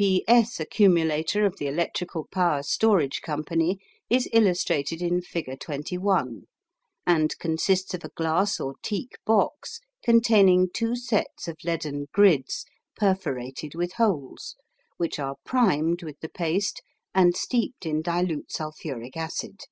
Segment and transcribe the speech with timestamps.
[0.00, 0.22] P.
[0.28, 6.42] S." accumulator of the Electrical Power Storage Company is illustrated in figure 21,
[7.04, 12.64] and consists of a glass or teak box containing two sets of leaden grids
[12.94, 14.54] perforated with holes,
[14.98, 16.80] which are primed with the paste
[17.12, 19.62] and steeped in dilute sulphuric acid.